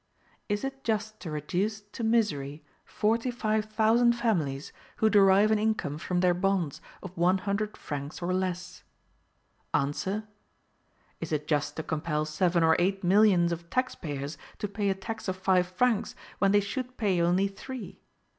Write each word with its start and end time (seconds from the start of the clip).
Is 0.49 0.63
it 0.63 0.83
just 0.83 1.19
to 1.19 1.29
reduce 1.29 1.79
to 1.81 2.03
misery 2.03 2.63
forty 2.85 3.29
five 3.29 3.65
thousand 3.65 4.13
families 4.13 4.73
who 4.95 5.11
derive 5.11 5.51
an 5.51 5.59
income 5.59 5.99
from 5.99 6.21
their 6.21 6.33
bonds 6.33 6.81
of 7.03 7.15
one 7.15 7.37
hundred 7.37 7.77
francs 7.77 8.19
or 8.19 8.33
less? 8.33 8.83
ANSWER. 9.75 10.23
Is 11.19 11.31
it 11.31 11.47
just 11.47 11.75
to 11.75 11.83
compel 11.83 12.25
seven 12.25 12.63
or 12.63 12.75
eight 12.79 13.03
millions 13.03 13.51
of 13.51 13.69
tax 13.69 13.93
payers 13.93 14.39
to 14.57 14.67
pay 14.67 14.89
a 14.89 14.95
tax 14.95 15.27
of 15.27 15.35
five 15.37 15.67
francs, 15.67 16.15
when 16.39 16.51
they 16.51 16.61
should 16.61 16.97
pay 16.97 17.21
only 17.21 17.47
three? 17.47 17.99